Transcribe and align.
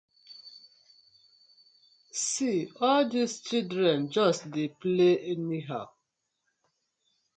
See 2.27 2.59
all 2.79 3.07
dis 3.11 3.31
children 3.47 3.99
just 4.15 4.41
dey 4.53 4.67
play 4.81 5.11
anyhow. 5.33 5.85